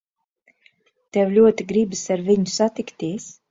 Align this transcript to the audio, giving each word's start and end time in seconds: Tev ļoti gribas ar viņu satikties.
Tev 1.17 1.35
ļoti 1.37 1.69
gribas 1.73 2.03
ar 2.17 2.27
viņu 2.33 2.57
satikties. 2.57 3.33